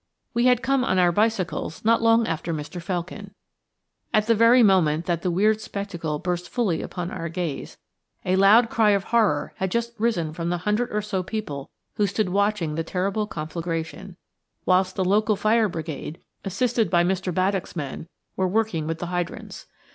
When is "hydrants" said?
19.13-19.67